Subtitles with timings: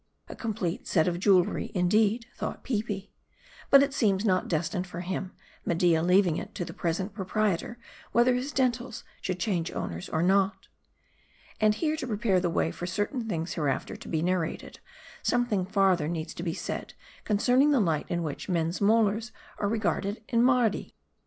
[0.27, 3.11] A complete set of jewelry, indeed, thought Peepi.
[3.69, 5.31] But, it seems, not destined for him;
[5.63, 7.77] Media leaving it to the present proprietor,
[8.11, 10.69] whether his dentals should change owners or not.
[11.59, 14.79] And here, to prepare the way for certain things hereafter to be narrated,
[15.21, 20.41] something farther needs be said concerning the light in which men's molars are regarded in
[20.41, 20.95] Mardi.